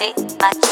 [0.00, 0.67] Music